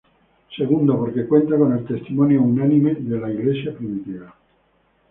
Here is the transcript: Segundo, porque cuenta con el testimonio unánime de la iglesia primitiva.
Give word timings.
Segundo, 0.57 0.97
porque 0.97 1.27
cuenta 1.27 1.59
con 1.59 1.73
el 1.73 1.85
testimonio 1.85 2.41
unánime 2.41 2.95
de 2.95 3.19
la 3.19 3.29
iglesia 3.31 3.77
primitiva. 3.77 4.33